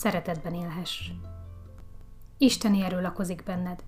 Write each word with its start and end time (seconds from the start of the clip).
szeretetben 0.00 0.54
élhess. 0.54 1.10
Isteni 2.38 2.82
erő 2.82 3.00
lakozik 3.00 3.42
benned. 3.42 3.80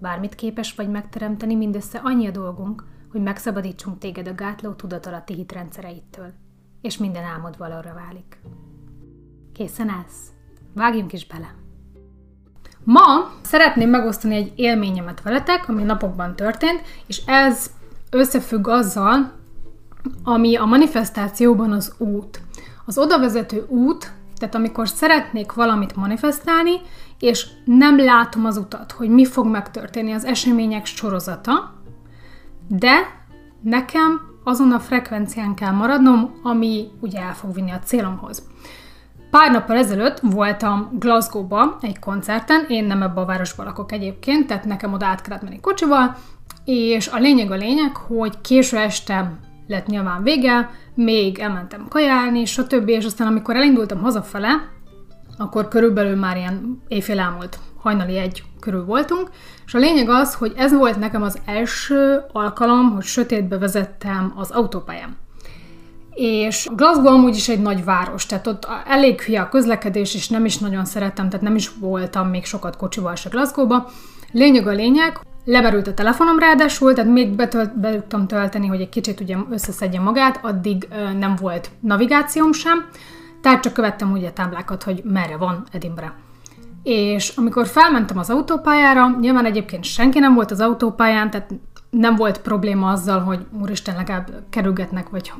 Bármit 0.00 0.34
képes 0.34 0.74
vagy 0.74 0.90
megteremteni, 0.90 1.54
mindössze 1.54 2.00
annyi 2.02 2.26
a 2.26 2.30
dolgunk, 2.30 2.84
hogy 3.10 3.22
megszabadítsunk 3.22 3.98
téged 3.98 4.28
a 4.28 4.34
gátló 4.34 4.72
tudatalatti 4.72 5.34
hitrendszereittől, 5.34 6.32
és 6.80 6.98
minden 6.98 7.24
álmod 7.24 7.58
valóra 7.58 7.94
válik. 7.94 8.40
Készen 9.52 9.88
állsz? 9.88 10.28
Vágjunk 10.74 11.12
is 11.12 11.26
bele! 11.26 11.54
Ma 12.84 13.32
szeretném 13.42 13.90
megosztani 13.90 14.34
egy 14.34 14.52
élményemet 14.56 15.22
veletek, 15.22 15.68
ami 15.68 15.82
napokban 15.82 16.36
történt, 16.36 16.82
és 17.06 17.22
ez 17.26 17.70
összefügg 18.10 18.68
azzal, 18.68 19.32
ami 20.24 20.56
a 20.56 20.64
manifestációban 20.64 21.72
az 21.72 21.94
út. 21.98 22.40
Az 22.86 22.98
odavezető 22.98 23.66
út 23.68 24.12
tehát 24.40 24.54
amikor 24.54 24.88
szeretnék 24.88 25.52
valamit 25.52 25.96
manifestálni, 25.96 26.80
és 27.18 27.46
nem 27.64 27.98
látom 27.98 28.44
az 28.44 28.56
utat, 28.56 28.92
hogy 28.92 29.08
mi 29.08 29.24
fog 29.24 29.46
megtörténni 29.46 30.12
az 30.12 30.24
események 30.24 30.86
sorozata, 30.86 31.74
de 32.68 32.92
nekem 33.62 34.20
azon 34.44 34.72
a 34.72 34.78
frekvencián 34.78 35.54
kell 35.54 35.72
maradnom, 35.72 36.40
ami 36.42 36.88
ugye 37.00 37.20
el 37.20 37.34
fog 37.34 37.54
vinni 37.54 37.70
a 37.70 37.78
célomhoz. 37.78 38.48
Pár 39.30 39.50
nappal 39.50 39.76
ezelőtt 39.76 40.18
voltam 40.22 40.88
Glasgow-ba 40.98 41.78
egy 41.80 41.98
koncerten, 41.98 42.64
én 42.68 42.84
nem 42.84 43.02
ebbe 43.02 43.20
a 43.20 43.24
városba 43.24 43.64
lakok 43.64 43.92
egyébként, 43.92 44.46
tehát 44.46 44.64
nekem 44.64 44.92
oda 44.92 45.06
át 45.06 45.22
kellett 45.22 45.42
menni 45.42 45.60
kocsival, 45.60 46.16
és 46.64 47.08
a 47.08 47.18
lényeg 47.18 47.50
a 47.50 47.54
lényeg, 47.54 47.96
hogy 47.96 48.40
késő 48.40 48.76
este 48.76 49.32
lett 49.66 49.86
nyilván 49.86 50.22
vége, 50.22 50.70
még 51.04 51.38
elmentem 51.38 51.86
kajálni, 51.88 52.44
stb. 52.44 52.88
És 52.88 53.04
aztán 53.04 53.26
amikor 53.26 53.56
elindultam 53.56 54.00
hazafele, 54.00 54.68
akkor 55.38 55.68
körülbelül 55.68 56.16
már 56.16 56.36
ilyen 56.36 56.82
éjfél 56.88 57.20
elmúlt, 57.20 57.58
hajnali 57.82 58.16
egy 58.16 58.42
körül 58.60 58.84
voltunk, 58.84 59.30
és 59.66 59.74
a 59.74 59.78
lényeg 59.78 60.08
az, 60.08 60.34
hogy 60.34 60.52
ez 60.56 60.72
volt 60.72 60.98
nekem 60.98 61.22
az 61.22 61.38
első 61.44 62.22
alkalom, 62.32 62.90
hogy 62.90 63.02
sötétbe 63.02 63.58
vezettem 63.58 64.32
az 64.36 64.50
autópályán. 64.50 65.16
És 66.14 66.68
Glasgow 66.74 67.12
amúgy 67.12 67.36
is 67.36 67.48
egy 67.48 67.60
nagy 67.60 67.84
város, 67.84 68.26
tehát 68.26 68.46
ott 68.46 68.68
elég 68.86 69.20
hülye 69.20 69.40
a 69.40 69.48
közlekedés, 69.48 70.14
és 70.14 70.28
nem 70.28 70.44
is 70.44 70.58
nagyon 70.58 70.84
szerettem, 70.84 71.28
tehát 71.28 71.44
nem 71.44 71.54
is 71.54 71.70
voltam 71.80 72.28
még 72.28 72.44
sokat 72.44 72.76
kocsival 72.76 73.14
se 73.14 73.28
Glasgow-ba. 73.28 73.90
Lényeg 74.32 74.66
a 74.66 74.72
lényeg, 74.72 75.20
Leberült 75.44 75.86
a 75.86 75.94
telefonom 75.94 76.38
ráadásul, 76.38 76.92
tehát 76.92 77.10
még 77.10 77.36
betölt, 77.36 77.72
tölteni, 78.26 78.66
hogy 78.66 78.80
egy 78.80 78.88
kicsit 78.88 79.20
ugye 79.20 79.36
összeszedje 79.50 80.00
magát, 80.00 80.40
addig 80.42 80.88
ö, 80.90 81.12
nem 81.12 81.36
volt 81.40 81.70
navigációm 81.80 82.52
sem, 82.52 82.88
tehát 83.40 83.62
csak 83.62 83.72
követtem 83.72 84.12
ugye 84.12 84.28
a 84.28 84.32
táblákat, 84.32 84.82
hogy 84.82 85.02
merre 85.04 85.36
van 85.36 85.64
Edinburgh. 85.72 86.12
És 86.82 87.36
amikor 87.36 87.66
felmentem 87.66 88.18
az 88.18 88.30
autópályára, 88.30 89.16
nyilván 89.20 89.44
egyébként 89.44 89.84
senki 89.84 90.18
nem 90.18 90.34
volt 90.34 90.50
az 90.50 90.60
autópályán, 90.60 91.30
tehát 91.30 91.50
nem 91.90 92.16
volt 92.16 92.40
probléma 92.40 92.90
azzal, 92.90 93.20
hogy 93.20 93.46
úristen 93.60 93.96
legalább 93.96 94.30
kerülgetnek, 94.50 95.08
vagy 95.08 95.32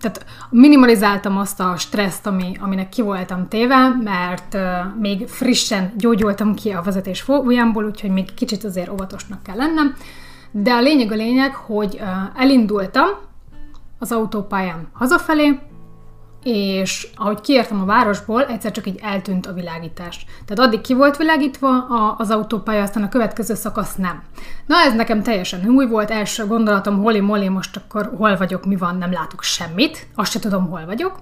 tehát 0.00 0.24
minimalizáltam 0.50 1.36
azt 1.36 1.60
a 1.60 1.76
stresszt, 1.76 2.26
ami, 2.26 2.56
aminek 2.60 2.88
ki 2.88 3.02
voltam 3.02 3.48
téve, 3.48 3.88
mert 3.88 4.56
még 4.98 5.26
frissen 5.26 5.92
gyógyultam 5.96 6.54
ki 6.54 6.70
a 6.70 6.82
vezetés 6.82 7.20
fóliámból, 7.20 7.84
úgyhogy 7.84 8.10
még 8.10 8.34
kicsit 8.34 8.64
azért 8.64 8.90
óvatosnak 8.90 9.42
kell 9.42 9.56
lennem. 9.56 9.94
De 10.50 10.72
a 10.72 10.80
lényeg 10.80 11.12
a 11.12 11.14
lényeg, 11.14 11.54
hogy 11.54 12.00
elindultam 12.36 13.06
az 13.98 14.12
autópályán 14.12 14.88
hazafelé, 14.92 15.58
és 16.42 17.08
ahogy 17.16 17.40
kiértem 17.40 17.80
a 17.80 17.84
városból, 17.84 18.46
egyszer 18.46 18.70
csak 18.70 18.86
így 18.86 18.98
eltűnt 19.02 19.46
a 19.46 19.52
világítás. 19.52 20.24
Tehát 20.46 20.68
addig 20.68 20.80
ki 20.80 20.94
volt 20.94 21.16
világítva 21.16 21.68
a, 21.68 22.14
az 22.18 22.30
autópálya, 22.30 22.82
aztán 22.82 23.02
a 23.02 23.08
következő 23.08 23.54
szakasz 23.54 23.94
nem. 23.94 24.22
Na 24.66 24.76
ez 24.76 24.94
nekem 24.94 25.22
teljesen 25.22 25.68
új 25.68 25.86
volt, 25.86 26.10
első 26.10 26.46
gondolatom, 26.46 27.02
holi 27.02 27.20
moli, 27.20 27.48
most 27.48 27.76
akkor 27.76 28.12
hol 28.16 28.36
vagyok, 28.36 28.66
mi 28.66 28.76
van, 28.76 28.96
nem 28.96 29.12
látok 29.12 29.42
semmit, 29.42 30.06
azt 30.14 30.30
se 30.30 30.38
tudom, 30.38 30.68
hol 30.68 30.84
vagyok. 30.86 31.18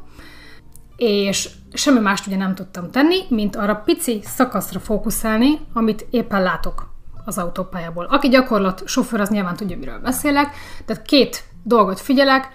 És 0.96 1.48
semmi 1.72 2.00
mást 2.00 2.26
ugye 2.26 2.36
nem 2.36 2.54
tudtam 2.54 2.90
tenni, 2.90 3.16
mint 3.28 3.56
arra 3.56 3.74
pici 3.74 4.20
szakaszra 4.24 4.80
fókuszálni, 4.80 5.58
amit 5.72 6.06
éppen 6.10 6.42
látok 6.42 6.94
az 7.24 7.38
autópályából. 7.38 8.04
Aki 8.04 8.28
gyakorlat 8.28 8.82
sofőr, 8.86 9.20
az 9.20 9.28
nyilván 9.28 9.56
tudja, 9.56 9.76
miről 9.76 9.98
beszélek. 9.98 10.54
Tehát 10.84 11.02
két 11.02 11.44
dolgot 11.62 12.00
figyelek, 12.00 12.48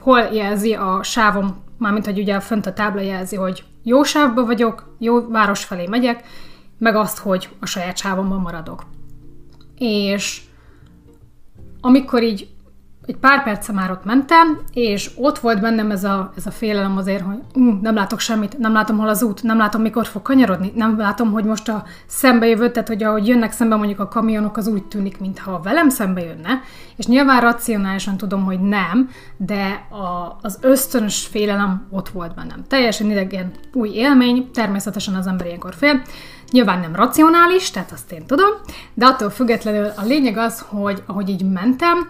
hol 0.00 0.20
jelzi 0.20 0.74
a 0.74 1.02
sávom 1.02 1.64
mármint, 1.82 2.04
hogy 2.04 2.18
ugye 2.18 2.40
fönt 2.40 2.66
a 2.66 2.72
tábla 2.72 3.00
jelzi, 3.00 3.36
hogy 3.36 3.64
jó 3.82 4.02
sávban 4.02 4.46
vagyok, 4.46 4.96
jó 4.98 5.28
város 5.28 5.64
felé 5.64 5.86
megyek, 5.86 6.24
meg 6.78 6.96
azt, 6.96 7.18
hogy 7.18 7.48
a 7.60 7.66
saját 7.66 7.96
sávomban 7.96 8.40
maradok. 8.40 8.84
És 9.78 10.42
amikor 11.80 12.22
így 12.22 12.51
egy 13.06 13.16
pár 13.16 13.42
perce 13.42 13.72
már 13.72 13.90
ott 13.90 14.04
mentem, 14.04 14.58
és 14.72 15.10
ott 15.16 15.38
volt 15.38 15.60
bennem 15.60 15.90
ez 15.90 16.04
a, 16.04 16.32
ez 16.36 16.46
a 16.46 16.50
félelem 16.50 16.96
azért, 16.96 17.22
hogy 17.22 17.38
uh, 17.54 17.80
nem 17.80 17.94
látok 17.94 18.20
semmit, 18.20 18.58
nem 18.58 18.72
látom 18.72 18.98
hol 18.98 19.08
az 19.08 19.22
út, 19.22 19.42
nem 19.42 19.58
látom 19.58 19.82
mikor 19.82 20.06
fog 20.06 20.22
kanyarodni, 20.22 20.72
nem 20.74 20.98
látom, 20.98 21.32
hogy 21.32 21.44
most 21.44 21.68
a 21.68 21.84
szembe 22.06 22.46
jövő, 22.46 22.70
tehát 22.70 22.88
hogy 22.88 23.02
ahogy 23.02 23.28
jönnek 23.28 23.52
szembe 23.52 23.76
mondjuk 23.76 24.00
a 24.00 24.08
kamionok, 24.08 24.56
az 24.56 24.66
úgy 24.66 24.84
tűnik, 24.84 25.20
mintha 25.20 25.60
velem 25.62 25.88
szembe 25.88 26.20
jönne, 26.20 26.60
és 26.96 27.06
nyilván 27.06 27.40
racionálisan 27.40 28.16
tudom, 28.16 28.44
hogy 28.44 28.60
nem, 28.60 29.10
de 29.36 29.86
a, 29.90 30.38
az 30.42 30.58
ösztönös 30.60 31.26
félelem 31.26 31.86
ott 31.90 32.08
volt 32.08 32.34
bennem. 32.34 32.64
Teljesen 32.68 33.10
idegen 33.10 33.50
új 33.72 33.88
élmény, 33.88 34.50
természetesen 34.52 35.14
az 35.14 35.26
ember 35.26 35.46
ilyenkor 35.46 35.74
fél, 35.74 36.02
Nyilván 36.50 36.80
nem 36.80 36.94
racionális, 36.94 37.70
tehát 37.70 37.92
azt 37.92 38.12
én 38.12 38.26
tudom, 38.26 38.50
de 38.94 39.06
attól 39.06 39.30
függetlenül 39.30 39.84
a 39.96 40.04
lényeg 40.04 40.36
az, 40.36 40.64
hogy 40.68 41.02
ahogy 41.06 41.28
így 41.28 41.50
mentem, 41.52 42.08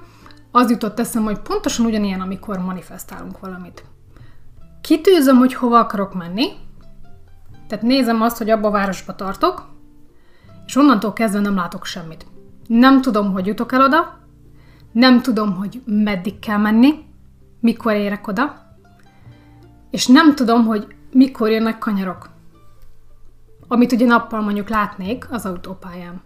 az 0.52 0.70
jutott 0.70 0.98
eszem, 0.98 1.22
hogy 1.22 1.38
pontosan 1.38 1.86
ugyanilyen, 1.86 2.20
amikor 2.20 2.58
manifestálunk 2.58 3.38
valamit. 3.38 3.84
Kitűzöm, 4.80 5.36
hogy 5.36 5.54
hova 5.54 5.78
akarok 5.78 6.14
menni, 6.14 6.46
tehát 7.66 7.84
nézem 7.84 8.22
azt, 8.22 8.38
hogy 8.38 8.50
abba 8.50 8.68
a 8.68 8.70
városba 8.70 9.14
tartok, 9.14 9.68
és 10.66 10.76
onnantól 10.76 11.12
kezdve 11.12 11.40
nem 11.40 11.54
látok 11.54 11.84
semmit. 11.84 12.26
Nem 12.66 13.00
tudom, 13.00 13.32
hogy 13.32 13.46
jutok 13.46 13.72
el 13.72 13.82
oda, 13.82 14.18
nem 14.92 15.22
tudom, 15.22 15.56
hogy 15.56 15.82
meddig 15.84 16.38
kell 16.38 16.58
menni, 16.58 17.04
mikor 17.60 17.92
érek 17.92 18.26
oda, 18.26 18.76
és 19.90 20.06
nem 20.06 20.34
tudom, 20.34 20.66
hogy 20.66 20.94
mikor 21.12 21.50
jönnek 21.50 21.78
kanyarok. 21.78 22.30
Amit 23.68 23.92
ugye 23.92 24.06
nappal 24.06 24.40
mondjuk 24.40 24.68
látnék 24.68 25.26
az 25.30 25.46
autópályán. 25.46 26.22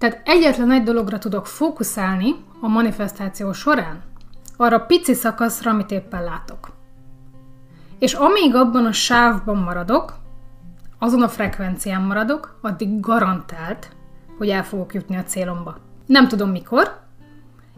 Tehát 0.00 0.20
egyetlen 0.24 0.70
egy 0.70 0.82
dologra 0.82 1.18
tudok 1.18 1.46
fókuszálni 1.46 2.34
a 2.60 2.68
manifestáció 2.68 3.52
során, 3.52 4.02
arra 4.56 4.80
pici 4.80 5.14
szakaszra, 5.14 5.70
amit 5.70 5.90
éppen 5.90 6.24
látok. 6.24 6.70
És 7.98 8.12
amíg 8.12 8.54
abban 8.54 8.86
a 8.86 8.92
sávban 8.92 9.56
maradok, 9.56 10.14
azon 10.98 11.22
a 11.22 11.28
frekvencián 11.28 12.02
maradok, 12.02 12.58
addig 12.60 13.00
garantált, 13.00 13.88
hogy 14.38 14.48
el 14.48 14.64
fogok 14.64 14.94
jutni 14.94 15.16
a 15.16 15.24
célomba. 15.24 15.76
Nem 16.06 16.28
tudom 16.28 16.50
mikor, 16.50 17.00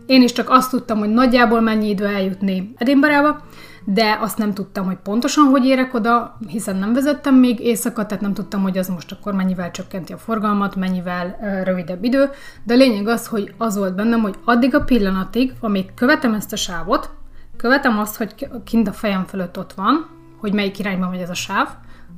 én 0.06 0.22
is 0.22 0.32
csak 0.32 0.50
azt 0.50 0.70
tudtam, 0.70 0.98
hogy 0.98 1.10
nagyjából 1.10 1.60
mennyi 1.60 1.88
idő 1.88 2.06
eljutni 2.06 2.74
Edinburghba, 2.76 3.42
de 3.84 4.18
azt 4.20 4.38
nem 4.38 4.54
tudtam, 4.54 4.84
hogy 4.84 4.96
pontosan 4.96 5.44
hogy 5.44 5.64
érek 5.64 5.94
oda, 5.94 6.38
hiszen 6.46 6.76
nem 6.76 6.92
vezettem 6.92 7.34
még 7.34 7.60
éjszaka, 7.60 8.06
tehát 8.06 8.22
nem 8.22 8.34
tudtam, 8.34 8.62
hogy 8.62 8.78
az 8.78 8.88
most 8.88 9.12
akkor 9.12 9.34
mennyivel 9.34 9.70
csökkenti 9.70 10.12
a 10.12 10.18
forgalmat, 10.18 10.76
mennyivel 10.76 11.36
rövidebb 11.64 12.04
idő, 12.04 12.30
de 12.64 12.74
a 12.74 12.76
lényeg 12.76 13.06
az, 13.06 13.26
hogy 13.26 13.54
az 13.58 13.76
volt 13.76 13.94
bennem, 13.94 14.20
hogy 14.20 14.38
addig 14.44 14.74
a 14.74 14.84
pillanatig, 14.84 15.52
amíg 15.60 15.94
követem 15.94 16.34
ezt 16.34 16.52
a 16.52 16.56
sávot, 16.56 17.10
követem 17.56 17.98
azt, 17.98 18.16
hogy 18.16 18.48
kint 18.64 18.88
a 18.88 18.92
fejem 18.92 19.24
fölött 19.24 19.58
ott 19.58 19.72
van, 19.72 20.08
hogy 20.40 20.52
melyik 20.52 20.78
irányban 20.78 21.10
megy 21.10 21.20
ez 21.20 21.30
a 21.30 21.34
sáv, 21.34 21.68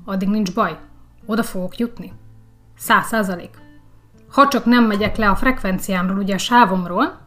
addig 0.05 0.28
nincs 0.28 0.55
baj. 0.55 0.78
Oda 1.26 1.43
fogok 1.43 1.76
jutni. 1.76 2.12
Száz 2.76 3.06
százalék. 3.06 3.50
Ha 4.31 4.49
csak 4.49 4.64
nem 4.64 4.84
megyek 4.84 5.17
le 5.17 5.28
a 5.28 5.37
frekvenciámról, 5.37 6.19
ugye 6.19 6.34
a 6.34 6.38
sávomról, 6.38 7.19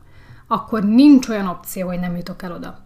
akkor 0.47 0.83
nincs 0.83 1.27
olyan 1.27 1.47
opció, 1.47 1.87
hogy 1.87 1.99
nem 1.99 2.15
jutok 2.15 2.41
el 2.41 2.51
oda. 2.51 2.85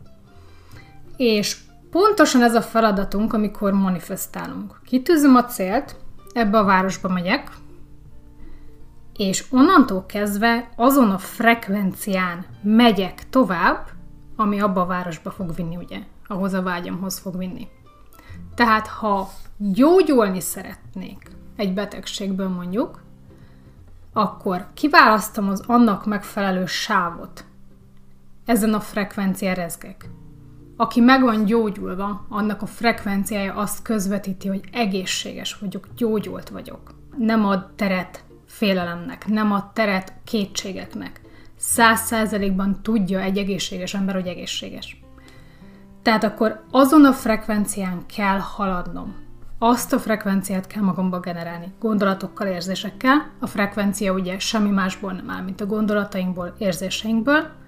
És 1.21 1.57
pontosan 1.91 2.44
ez 2.44 2.56
a 2.56 2.62
feladatunk, 2.62 3.33
amikor 3.33 3.73
manifestálunk. 3.73 4.81
Kitűzöm 4.85 5.35
a 5.35 5.44
célt, 5.44 5.95
ebbe 6.33 6.57
a 6.57 6.63
városba 6.63 7.09
megyek, 7.09 7.51
és 9.15 9.45
onnantól 9.51 10.06
kezdve 10.06 10.69
azon 10.75 11.09
a 11.12 11.18
frekvencián 11.18 12.45
megyek 12.62 13.29
tovább, 13.29 13.88
ami 14.35 14.59
abba 14.59 14.81
a 14.81 14.85
városba 14.85 15.31
fog 15.31 15.56
vinni, 15.56 15.75
ugye, 15.75 16.00
ahhoz 16.27 16.53
a 16.53 16.62
vágyamhoz 16.62 17.18
fog 17.18 17.38
vinni. 17.38 17.68
Tehát, 18.56 18.88
ha 18.88 19.29
gyógyulni 19.57 20.39
szeretnék 20.39 21.31
egy 21.56 21.73
betegségből 21.73 22.50
mondjuk, 22.50 23.01
akkor 24.13 24.68
kiválasztom 24.73 25.50
az 25.50 25.63
annak 25.68 26.06
megfelelő 26.06 26.65
sávot. 26.65 27.45
Ezen 28.45 28.73
a 28.73 28.79
frekvencián 28.79 29.56
rezgek. 29.56 30.09
Aki 30.81 31.00
meg 31.00 31.22
van 31.22 31.45
gyógyulva, 31.45 32.25
annak 32.30 32.62
a 32.62 32.66
frekvenciája 32.66 33.54
azt 33.54 33.81
közvetíti, 33.81 34.48
hogy 34.48 34.62
egészséges 34.72 35.57
vagyok, 35.57 35.88
gyógyult 35.98 36.50
vagyok. 36.50 36.94
Nem 37.18 37.45
ad 37.45 37.66
teret 37.75 38.24
félelemnek, 38.45 39.28
nem 39.28 39.51
ad 39.51 39.74
teret 39.74 40.13
kétségeknek. 40.24 41.22
Száz 41.57 42.00
százalékban 42.00 42.80
tudja 42.81 43.19
egy 43.19 43.38
egészséges 43.38 43.94
ember, 43.94 44.16
hogy 44.16 44.28
egészséges. 44.28 45.01
Tehát 46.01 46.24
akkor 46.24 46.63
azon 46.72 47.06
a 47.06 47.13
frekvencián 47.13 48.06
kell 48.16 48.39
haladnom. 48.39 49.16
Azt 49.60 49.94
a 49.94 50.00
frekvenciát 50.00 50.68
kell 50.68 50.83
magamba 50.83 51.19
generálni, 51.19 51.74
gondolatokkal, 51.80 52.48
érzésekkel. 52.48 53.31
A 53.39 53.48
frekvencia 53.48 54.13
ugye 54.13 54.39
semmi 54.39 54.69
másból 54.69 55.12
nem 55.12 55.30
áll, 55.30 55.42
mint 55.42 55.62
a 55.62 55.66
gondolatainkból, 55.66 56.56
érzéseinkből. 56.57 57.60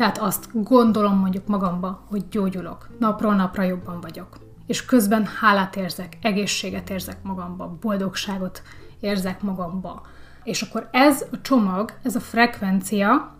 Tehát 0.00 0.18
azt 0.18 0.48
gondolom 0.52 1.18
mondjuk 1.18 1.46
magamba, 1.46 2.04
hogy 2.08 2.28
gyógyulok, 2.28 2.88
napról 2.98 3.34
napra 3.34 3.62
jobban 3.62 4.00
vagyok. 4.00 4.38
És 4.66 4.84
közben 4.84 5.26
hálát 5.40 5.76
érzek, 5.76 6.18
egészséget 6.22 6.90
érzek 6.90 7.22
magamba, 7.22 7.76
boldogságot 7.80 8.62
érzek 9.00 9.42
magamba. 9.42 10.02
És 10.44 10.62
akkor 10.62 10.88
ez 10.92 11.24
a 11.32 11.40
csomag, 11.40 11.92
ez 12.02 12.16
a 12.16 12.20
frekvencia 12.20 13.34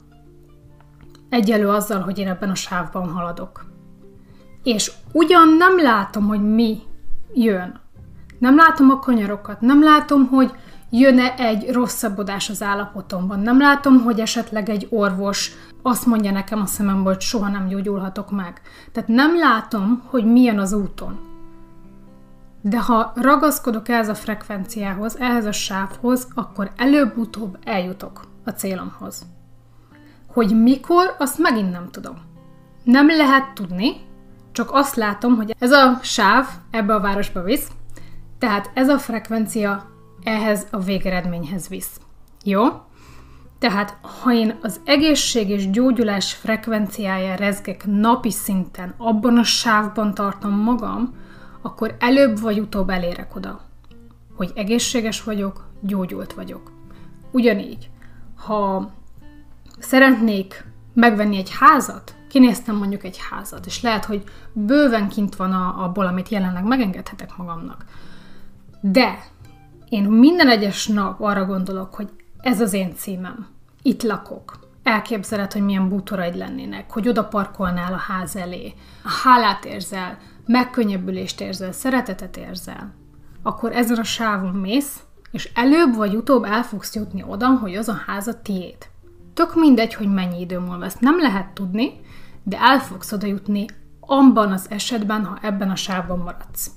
egyelő 1.28 1.68
azzal, 1.68 2.00
hogy 2.00 2.18
én 2.18 2.28
ebben 2.28 2.50
a 2.50 2.54
sávban 2.54 3.08
haladok. 3.08 3.64
És 4.62 4.92
ugyan 5.12 5.48
nem 5.48 5.80
látom, 5.82 6.26
hogy 6.26 6.54
mi 6.54 6.78
jön. 7.34 7.80
Nem 8.38 8.56
látom 8.56 8.90
a 8.90 8.98
kanyarokat, 8.98 9.60
nem 9.60 9.82
látom, 9.82 10.26
hogy 10.26 10.52
jön-e 10.90 11.34
egy 11.36 11.70
rosszabbodás 11.72 12.50
az 12.50 12.62
állapotomban. 12.62 13.40
Nem 13.40 13.60
látom, 13.60 14.02
hogy 14.02 14.20
esetleg 14.20 14.68
egy 14.68 14.86
orvos 14.90 15.52
azt 15.82 16.06
mondja 16.06 16.30
nekem 16.30 16.60
a 16.60 16.66
szememből, 16.66 17.12
hogy 17.12 17.20
soha 17.20 17.48
nem 17.48 17.66
gyógyulhatok 17.66 18.30
meg. 18.30 18.60
Tehát 18.92 19.08
nem 19.08 19.38
látom, 19.38 20.02
hogy 20.06 20.24
milyen 20.24 20.58
az 20.58 20.72
úton. 20.72 21.18
De 22.62 22.80
ha 22.80 23.12
ragaszkodok 23.14 23.88
ehhez 23.88 24.08
a 24.08 24.14
frekvenciához, 24.14 25.16
ehhez 25.18 25.44
a 25.44 25.52
sávhoz, 25.52 26.28
akkor 26.34 26.70
előbb-utóbb 26.76 27.58
eljutok 27.64 28.20
a 28.44 28.50
célomhoz. 28.50 29.26
Hogy 30.26 30.62
mikor, 30.62 31.14
azt 31.18 31.38
megint 31.38 31.72
nem 31.72 31.88
tudom. 31.90 32.16
Nem 32.84 33.06
lehet 33.06 33.54
tudni, 33.54 33.92
csak 34.52 34.70
azt 34.72 34.94
látom, 34.94 35.36
hogy 35.36 35.54
ez 35.58 35.72
a 35.72 35.98
sáv 36.02 36.46
ebbe 36.70 36.94
a 36.94 37.00
városba 37.00 37.42
visz, 37.42 37.68
tehát 38.38 38.70
ez 38.74 38.88
a 38.88 38.98
frekvencia 38.98 39.89
ehhez 40.22 40.66
a 40.70 40.78
végeredményhez 40.78 41.68
visz. 41.68 42.00
Jó? 42.44 42.64
Tehát, 43.58 43.98
ha 44.22 44.32
én 44.32 44.58
az 44.62 44.80
egészség 44.84 45.48
és 45.48 45.70
gyógyulás 45.70 46.32
frekvenciáján 46.32 47.36
rezgek 47.36 47.86
napi 47.86 48.30
szinten, 48.30 48.94
abban 48.96 49.38
a 49.38 49.42
sávban 49.42 50.14
tartom 50.14 50.52
magam, 50.52 51.14
akkor 51.62 51.96
előbb 51.98 52.40
vagy 52.40 52.60
utóbb 52.60 52.90
elérek 52.90 53.36
oda, 53.36 53.60
hogy 54.36 54.52
egészséges 54.54 55.22
vagyok, 55.22 55.68
gyógyult 55.80 56.32
vagyok. 56.32 56.72
Ugyanígy, 57.30 57.90
ha 58.36 58.90
szeretnék 59.78 60.64
megvenni 60.94 61.36
egy 61.36 61.50
házat, 61.58 62.14
kinéztem 62.28 62.76
mondjuk 62.76 63.04
egy 63.04 63.18
házat, 63.30 63.66
és 63.66 63.82
lehet, 63.82 64.04
hogy 64.04 64.24
bőven 64.52 65.08
kint 65.08 65.36
van 65.36 65.52
a, 65.52 65.84
abból, 65.84 66.06
amit 66.06 66.28
jelenleg 66.28 66.64
megengedhetek 66.64 67.36
magamnak. 67.36 67.84
De 68.80 69.18
én 69.90 70.04
minden 70.04 70.48
egyes 70.48 70.86
nap 70.86 71.20
arra 71.20 71.44
gondolok, 71.44 71.94
hogy 71.94 72.08
ez 72.40 72.60
az 72.60 72.72
én 72.72 72.94
címem. 72.94 73.46
Itt 73.82 74.02
lakok. 74.02 74.58
Elképzeled, 74.82 75.52
hogy 75.52 75.62
milyen 75.62 75.88
bútoraid 75.88 76.36
lennének, 76.36 76.90
hogy 76.90 77.08
oda 77.08 77.24
parkolnál 77.24 77.92
a 77.92 77.96
ház 77.96 78.36
elé. 78.36 78.74
Hálát 79.22 79.64
érzel, 79.64 80.18
megkönnyebbülést 80.46 81.40
érzel, 81.40 81.72
szeretetet 81.72 82.36
érzel. 82.36 82.94
Akkor 83.42 83.72
ezen 83.72 83.98
a 83.98 84.04
sávon 84.04 84.54
mész, 84.54 85.00
és 85.30 85.50
előbb 85.54 85.94
vagy 85.94 86.14
utóbb 86.14 86.44
el 86.44 86.62
fogsz 86.62 86.94
jutni 86.94 87.24
oda, 87.28 87.48
hogy 87.48 87.74
az 87.74 87.88
a 87.88 88.02
ház 88.06 88.26
a 88.26 88.42
tiéd. 88.42 88.76
Tök 89.34 89.54
mindegy, 89.54 89.94
hogy 89.94 90.12
mennyi 90.12 90.40
idő 90.40 90.58
múlva 90.58 90.84
ezt 90.84 91.00
nem 91.00 91.20
lehet 91.20 91.54
tudni, 91.54 92.00
de 92.42 92.58
el 92.60 92.78
fogsz 92.78 93.12
oda 93.12 93.26
jutni 93.26 93.66
abban 94.00 94.52
az 94.52 94.66
esetben, 94.70 95.24
ha 95.24 95.38
ebben 95.42 95.70
a 95.70 95.76
sávban 95.76 96.18
maradsz. 96.18 96.70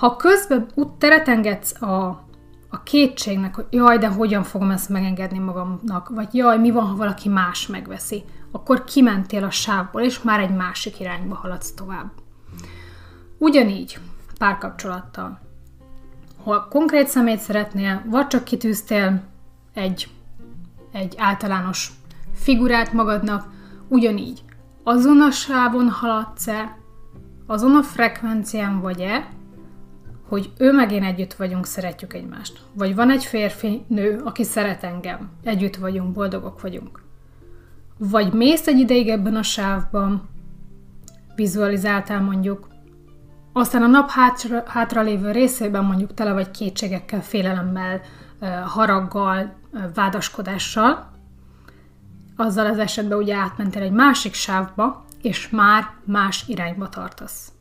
Ha 0.00 0.16
közben 0.16 0.66
út 0.74 0.88
teret 0.88 1.28
engedsz 1.28 1.82
a, 1.82 2.08
a 2.68 2.82
kétségnek, 2.82 3.54
hogy 3.54 3.66
jaj, 3.70 3.98
de 3.98 4.08
hogyan 4.08 4.42
fogom 4.42 4.70
ezt 4.70 4.88
megengedni 4.88 5.38
magamnak, 5.38 6.08
vagy 6.08 6.34
jaj, 6.34 6.58
mi 6.58 6.70
van, 6.70 6.86
ha 6.86 6.96
valaki 6.96 7.28
más 7.28 7.66
megveszi, 7.66 8.24
akkor 8.50 8.84
kimentél 8.84 9.44
a 9.44 9.50
sávból, 9.50 10.02
és 10.02 10.22
már 10.22 10.40
egy 10.40 10.54
másik 10.54 11.00
irányba 11.00 11.34
haladsz 11.34 11.72
tovább. 11.72 12.10
Ugyanígy 13.38 13.98
párkapcsolattal. 14.38 15.40
Ha 16.44 16.68
konkrét 16.68 17.08
szemét 17.08 17.40
szeretnél, 17.40 18.02
vagy 18.06 18.26
csak 18.26 18.44
kitűztél 18.44 19.22
egy, 19.74 20.08
egy 20.92 21.14
általános 21.18 21.92
figurát 22.34 22.92
magadnak, 22.92 23.44
ugyanígy. 23.88 24.42
Azon 24.82 25.20
a 25.20 25.30
sávon 25.30 25.88
haladsz-e, 25.88 26.76
azon 27.46 27.76
a 27.76 27.82
frekvencián 27.82 28.80
vagy-e, 28.80 29.38
hogy 30.30 30.50
ő 30.58 30.72
meg 30.72 30.92
én 30.92 31.02
együtt 31.02 31.34
vagyunk, 31.34 31.66
szeretjük 31.66 32.14
egymást. 32.14 32.60
Vagy 32.72 32.94
van 32.94 33.10
egy 33.10 33.24
férfi, 33.24 33.84
nő, 33.88 34.20
aki 34.24 34.44
szeret 34.44 34.84
engem. 34.84 35.30
Együtt 35.44 35.76
vagyunk, 35.76 36.12
boldogok 36.12 36.60
vagyunk. 36.60 37.02
Vagy 37.98 38.32
mész 38.32 38.66
egy 38.66 38.78
ideig 38.78 39.08
ebben 39.08 39.36
a 39.36 39.42
sávban, 39.42 40.28
vizualizáltál 41.34 42.20
mondjuk, 42.20 42.68
aztán 43.52 43.82
a 43.82 43.86
nap 43.86 44.10
hátra, 44.10 44.62
hátra 44.66 45.02
lévő 45.02 45.30
részében 45.30 45.84
mondjuk 45.84 46.14
tele 46.14 46.32
vagy 46.32 46.50
kétségekkel, 46.50 47.22
félelemmel, 47.22 48.00
haraggal, 48.64 49.54
vádaskodással, 49.94 51.10
azzal 52.36 52.66
az 52.66 52.78
esetben 52.78 53.18
ugye 53.18 53.34
átmentél 53.36 53.82
egy 53.82 53.92
másik 53.92 54.34
sávba, 54.34 55.04
és 55.22 55.48
már 55.48 55.90
más 56.04 56.44
irányba 56.46 56.88
tartasz. 56.88 57.52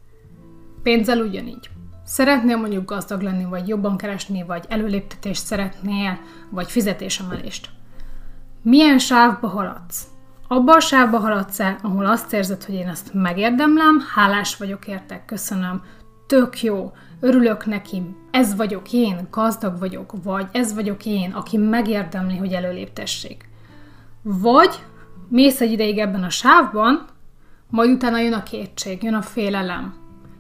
Pénzzel 0.84 1.20
ugyanígy. 1.20 1.70
Szeretnél 2.12 2.58
mondjuk 2.58 2.90
gazdag 2.90 3.22
lenni, 3.22 3.44
vagy 3.44 3.68
jobban 3.68 3.98
keresni, 3.98 4.44
vagy 4.44 4.66
előléptetést 4.68 5.46
szeretnél, 5.46 6.20
vagy 6.50 6.72
fizetésemelést. 6.72 7.70
Milyen 8.62 9.00
sávba 9.00 9.48
haladsz? 9.48 10.08
Abba 10.48 10.74
a 10.74 10.80
sávba 10.80 11.20
haladsz-e, 11.20 11.78
ahol 11.82 12.06
azt 12.06 12.34
érzed, 12.34 12.64
hogy 12.64 12.76
én 12.76 12.88
ezt 12.88 13.14
megérdemlem, 13.14 14.04
hálás 14.16 14.58
vagyok 14.58 14.88
értek, 14.88 15.26
köszönöm, 15.26 15.84
tök 16.28 16.62
jó, 16.62 16.92
örülök 17.20 17.66
neki, 17.66 18.16
ez 18.32 18.56
vagyok 18.56 18.94
én, 18.94 19.28
gazdag 19.32 19.80
vagyok, 19.80 20.14
vagy 20.24 20.48
ez 20.52 20.74
vagyok 20.74 21.06
én, 21.06 21.32
aki 21.32 21.58
megérdemli, 21.58 22.38
hogy 22.38 22.54
előléptessék. 22.54 23.50
Vagy 24.22 24.84
mész 25.28 25.62
egy 25.62 25.72
ideig 25.72 25.98
ebben 25.98 26.24
a 26.24 26.30
sávban, 26.30 27.06
majd 27.68 27.90
utána 27.90 28.20
jön 28.20 28.34
a 28.34 28.44
kétség, 28.44 29.04
jön 29.04 29.14
a 29.14 29.22
félelem, 29.22 29.99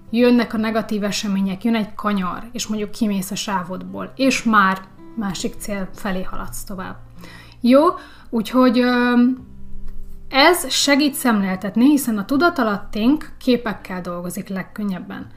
jönnek 0.10 0.54
a 0.54 0.58
negatív 0.58 1.04
események, 1.04 1.63
jön 1.63 1.75
egy 1.75 1.94
kanyar, 1.96 2.44
és 2.51 2.68
mondjuk 2.68 2.92
kimész 2.92 3.32
a 3.32 3.36
sávodból, 3.36 4.13
és 4.16 4.44
már 4.44 4.82
másik 5.16 5.54
cél 5.58 5.89
felé 5.94 6.24
haladsz 6.24 6.63
tovább. 6.63 6.96
Jó, 7.62 7.82
úgyhogy 8.30 8.84
Ez 10.30 10.72
segít 10.72 11.13
szemléltetni, 11.13 11.89
hiszen 11.89 12.18
a 12.18 12.25
tudatalatténk 12.25 13.32
képekkel 13.38 14.01
dolgozik 14.01 14.48
legkönnyebben. 14.48 15.28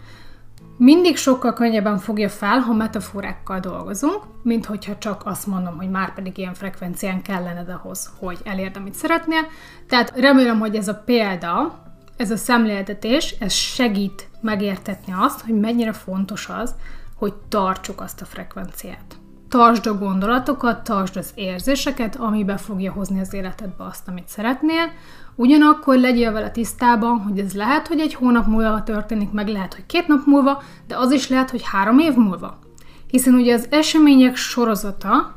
Mindig 0.76 1.16
sokkal 1.16 1.52
könnyebben 1.52 1.98
fogja 1.98 2.28
fel, 2.28 2.58
ha 2.58 2.72
metaforákkal 2.72 3.60
dolgozunk, 3.60 4.22
mint 4.42 4.66
hogyha 4.66 4.98
csak 4.98 5.22
azt 5.24 5.46
mondom, 5.46 5.76
hogy 5.76 5.90
már 5.90 6.14
pedig 6.14 6.38
ilyen 6.38 6.54
frekvencián 6.54 7.22
kellene 7.22 7.78
ahhoz, 7.82 8.10
hogy 8.18 8.38
elérd, 8.44 8.76
amit 8.76 8.94
szeretnél. 8.94 9.46
Tehát 9.88 10.12
remélem, 10.16 10.58
hogy 10.58 10.76
ez 10.76 10.88
a 10.88 11.02
példa, 11.04 11.82
ez 12.16 12.30
a 12.30 12.36
szemléltetés, 12.36 13.36
ez 13.38 13.52
segít 13.52 14.28
megértetni 14.42 15.12
azt, 15.16 15.40
hogy 15.40 15.60
mennyire 15.60 15.92
fontos 15.92 16.48
az, 16.48 16.74
hogy 17.16 17.34
tartsuk 17.48 18.00
azt 18.00 18.20
a 18.20 18.24
frekvenciát. 18.24 19.16
Tartsd 19.48 19.86
a 19.86 19.98
gondolatokat, 19.98 20.84
tartsd 20.84 21.16
az 21.16 21.32
érzéseket, 21.34 22.16
ami 22.16 22.44
be 22.44 22.56
fogja 22.56 22.92
hozni 22.92 23.20
az 23.20 23.34
életedbe 23.34 23.84
azt, 23.84 24.08
amit 24.08 24.28
szeretnél, 24.28 24.90
Ugyanakkor 25.34 25.98
legyél 25.98 26.32
vele 26.32 26.50
tisztában, 26.50 27.20
hogy 27.20 27.38
ez 27.38 27.54
lehet, 27.54 27.88
hogy 27.88 28.00
egy 28.00 28.14
hónap 28.14 28.46
múlva 28.46 28.82
történik, 28.82 29.30
meg 29.30 29.48
lehet, 29.48 29.74
hogy 29.74 29.86
két 29.86 30.06
nap 30.06 30.26
múlva, 30.26 30.62
de 30.86 30.96
az 30.96 31.10
is 31.10 31.28
lehet, 31.28 31.50
hogy 31.50 31.62
három 31.64 31.98
év 31.98 32.14
múlva. 32.14 32.58
Hiszen 33.06 33.34
ugye 33.34 33.54
az 33.54 33.66
események 33.70 34.36
sorozata 34.36 35.34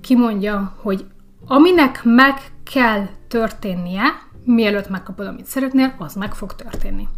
kimondja, 0.00 0.74
hogy 0.82 1.06
aminek 1.46 2.00
meg 2.04 2.40
kell 2.72 3.06
történnie, 3.28 4.02
mielőtt 4.44 4.88
megkapod, 4.88 5.26
amit 5.26 5.46
szeretnél, 5.46 5.94
az 5.98 6.14
meg 6.14 6.34
fog 6.34 6.54
történni. 6.54 7.08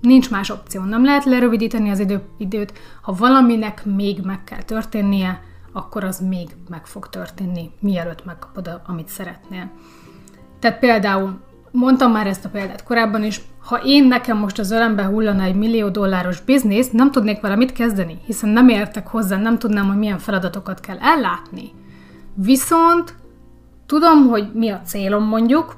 Nincs 0.00 0.30
más 0.30 0.50
opció, 0.50 0.82
nem 0.82 1.04
lehet 1.04 1.24
lerövidíteni 1.24 1.90
az 1.90 1.98
idő, 1.98 2.22
időt. 2.38 2.72
Ha 3.02 3.12
valaminek 3.12 3.84
még 3.84 4.20
meg 4.24 4.44
kell 4.44 4.62
történnie, 4.62 5.40
akkor 5.72 6.04
az 6.04 6.20
még 6.20 6.48
meg 6.68 6.86
fog 6.86 7.08
történni, 7.08 7.70
mielőtt 7.80 8.24
megkapod, 8.24 8.80
amit 8.86 9.08
szeretnél. 9.08 9.70
Tehát 10.58 10.78
például, 10.78 11.40
mondtam 11.70 12.12
már 12.12 12.26
ezt 12.26 12.44
a 12.44 12.48
példát 12.48 12.82
korábban 12.82 13.24
is, 13.24 13.40
ha 13.58 13.80
én 13.84 14.06
nekem 14.06 14.38
most 14.38 14.58
az 14.58 14.70
ölembe 14.70 15.04
hullana 15.04 15.42
egy 15.42 15.54
millió 15.54 15.88
dolláros 15.88 16.40
biznisz, 16.40 16.90
nem 16.90 17.10
tudnék 17.10 17.40
vele 17.40 17.56
mit 17.56 17.72
kezdeni, 17.72 18.18
hiszen 18.26 18.50
nem 18.50 18.68
értek 18.68 19.08
hozzá, 19.08 19.36
nem 19.36 19.58
tudnám, 19.58 19.86
hogy 19.86 19.98
milyen 19.98 20.18
feladatokat 20.18 20.80
kell 20.80 20.98
ellátni. 20.98 21.70
Viszont 22.34 23.14
tudom, 23.86 24.28
hogy 24.28 24.50
mi 24.54 24.68
a 24.68 24.80
célom 24.80 25.24
mondjuk, 25.24 25.76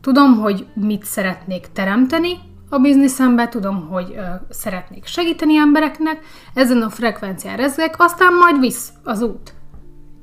tudom, 0.00 0.38
hogy 0.38 0.66
mit 0.74 1.04
szeretnék 1.04 1.66
teremteni 1.72 2.38
a 2.70 2.78
bizniszembe, 2.78 3.48
tudom, 3.48 3.88
hogy 3.88 4.14
ö, 4.16 4.22
szeretnék 4.50 5.06
segíteni 5.06 5.56
embereknek, 5.56 6.20
ezen 6.54 6.82
a 6.82 6.90
frekvencián 6.90 7.56
rezgek, 7.56 7.94
aztán 7.98 8.34
majd 8.34 8.60
visz 8.60 8.92
az 9.04 9.22
út. 9.22 9.54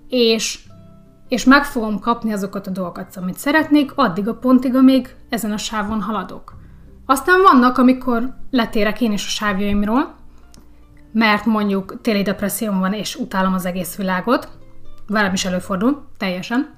És 0.10 0.60
és 1.28 1.44
meg 1.44 1.66
fogom 1.66 2.00
kapni 2.00 2.34
azokat 2.34 2.68
a 2.68 2.72
dolgokat, 2.72 3.16
amit 3.16 3.38
szeretnék, 3.38 3.92
addig 3.96 4.28
a 4.28 4.36
pontig, 4.36 4.76
amíg 4.76 5.16
ezen 5.30 5.52
a 5.52 5.58
sávon 5.58 6.02
haladok. 6.02 6.56
Aztán 7.06 7.42
vannak, 7.42 7.78
amikor 7.78 8.36
letérek 8.52 9.02
én 9.02 9.12
is 9.12 9.26
a 9.26 9.30
sávjaimról, 9.30 10.16
mert 11.12 11.46
mondjuk 11.46 12.02
téli 12.02 12.22
depresszióm 12.22 12.80
van, 12.80 12.94
és 12.94 13.16
utálom 13.16 13.54
az 13.54 13.66
egész 13.66 13.96
világot, 13.96 14.50
velem 15.08 15.34
is 15.34 15.46
előfordul, 15.46 16.08
teljesen, 16.18 16.74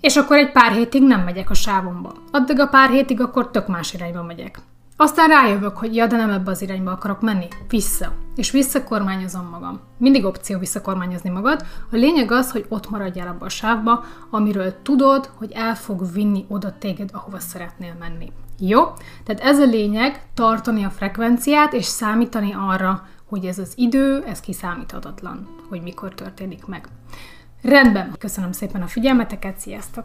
és 0.00 0.16
akkor 0.16 0.36
egy 0.36 0.52
pár 0.52 0.72
hétig 0.72 1.02
nem 1.02 1.20
megyek 1.20 1.50
a 1.50 1.54
sávomba. 1.54 2.14
Addig 2.30 2.60
a 2.60 2.68
pár 2.68 2.90
hétig 2.90 3.20
akkor 3.20 3.50
tök 3.50 3.66
más 3.66 3.92
irányba 3.92 4.22
megyek. 4.22 4.58
Aztán 4.96 5.28
rájövök, 5.28 5.76
hogy 5.76 5.94
ja, 5.94 6.06
de 6.06 6.16
nem 6.16 6.30
ebbe 6.30 6.50
az 6.50 6.62
irányba 6.62 6.90
akarok 6.90 7.20
menni. 7.20 7.48
Vissza. 7.68 8.12
És 8.36 8.50
visszakormányozom 8.50 9.48
magam. 9.50 9.80
Mindig 9.98 10.24
opció 10.24 10.58
visszakormányozni 10.58 11.30
magad. 11.30 11.64
A 11.90 11.96
lényeg 11.96 12.30
az, 12.30 12.52
hogy 12.52 12.66
ott 12.68 12.90
maradjál 12.90 13.28
abba 13.28 13.44
a 13.44 13.48
sávba, 13.48 14.04
amiről 14.30 14.82
tudod, 14.82 15.30
hogy 15.34 15.52
el 15.52 15.74
fog 15.76 16.12
vinni 16.12 16.44
oda 16.48 16.78
téged, 16.78 17.10
ahova 17.12 17.38
szeretnél 17.38 17.96
menni. 17.98 18.32
Jó? 18.58 18.82
Tehát 19.24 19.42
ez 19.42 19.58
a 19.58 19.64
lényeg, 19.64 20.26
tartani 20.34 20.84
a 20.84 20.90
frekvenciát, 20.90 21.72
és 21.72 21.84
számítani 21.84 22.54
arra, 22.58 23.06
hogy 23.24 23.44
ez 23.44 23.58
az 23.58 23.72
idő, 23.76 24.24
ez 24.26 24.40
kiszámíthatatlan, 24.40 25.48
hogy 25.68 25.82
mikor 25.82 26.14
történik 26.14 26.66
meg. 26.66 26.88
Rendben, 27.62 28.14
köszönöm 28.18 28.52
szépen 28.52 28.82
a 28.82 28.86
figyelmeteket, 28.86 29.58
sziasztok! 29.58 30.04